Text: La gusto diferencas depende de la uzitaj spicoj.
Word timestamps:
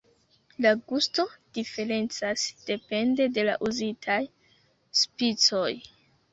La 0.65 0.69
gusto 0.91 1.25
diferencas 1.57 2.47
depende 2.71 3.29
de 3.37 3.45
la 3.51 3.55
uzitaj 3.69 4.21
spicoj. 5.05 5.71